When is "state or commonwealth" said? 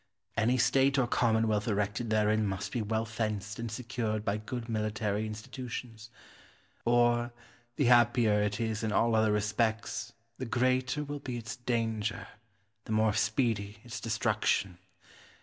0.57-1.67